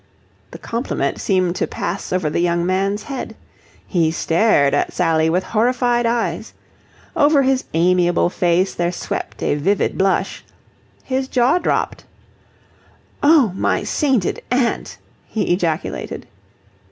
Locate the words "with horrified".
5.29-6.07